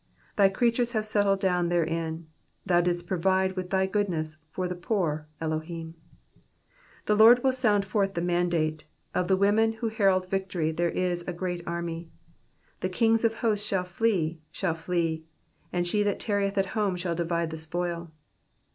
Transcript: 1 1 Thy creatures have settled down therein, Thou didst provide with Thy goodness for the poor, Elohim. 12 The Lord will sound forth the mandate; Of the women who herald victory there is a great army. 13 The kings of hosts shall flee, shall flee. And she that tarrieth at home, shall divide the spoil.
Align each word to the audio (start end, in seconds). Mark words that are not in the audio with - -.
1 0.01 0.07
1 0.07 0.07
Thy 0.37 0.49
creatures 0.49 0.93
have 0.93 1.05
settled 1.05 1.39
down 1.39 1.69
therein, 1.69 2.25
Thou 2.65 2.81
didst 2.81 3.05
provide 3.05 3.51
with 3.55 3.69
Thy 3.69 3.85
goodness 3.85 4.39
for 4.49 4.67
the 4.67 4.73
poor, 4.73 5.27
Elohim. 5.39 5.93
12 7.05 7.05
The 7.05 7.15
Lord 7.23 7.43
will 7.43 7.51
sound 7.51 7.85
forth 7.85 8.15
the 8.15 8.21
mandate; 8.21 8.85
Of 9.13 9.27
the 9.27 9.37
women 9.37 9.73
who 9.73 9.89
herald 9.89 10.27
victory 10.27 10.71
there 10.71 10.89
is 10.89 11.23
a 11.27 11.33
great 11.33 11.61
army. 11.67 12.09
13 12.77 12.77
The 12.79 12.89
kings 12.89 13.23
of 13.23 13.33
hosts 13.35 13.67
shall 13.67 13.83
flee, 13.83 14.41
shall 14.51 14.73
flee. 14.73 15.23
And 15.71 15.85
she 15.85 16.01
that 16.01 16.19
tarrieth 16.19 16.57
at 16.57 16.65
home, 16.73 16.95
shall 16.95 17.13
divide 17.13 17.51
the 17.51 17.57
spoil. 17.59 18.09